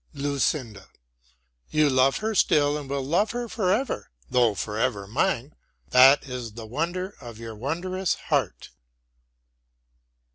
LUCINDA 0.15 0.87
You 1.69 1.87
love 1.87 2.17
her 2.17 2.33
still 2.33 2.75
and 2.75 2.89
will 2.89 3.03
love 3.05 3.29
her 3.33 3.47
forever, 3.47 4.09
though 4.31 4.55
forever 4.55 5.05
mine. 5.05 5.53
That 5.91 6.23
is 6.27 6.53
the 6.53 6.65
wonder 6.65 7.13
of 7.21 7.37
your 7.37 7.55
wondrous 7.55 8.15
heart. 8.15 8.71